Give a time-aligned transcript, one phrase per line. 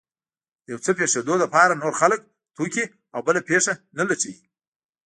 [0.63, 2.19] د يو څه پېښېدو لپاره نور خلک،
[2.55, 4.37] توکي او بله پېښه نه لټوي.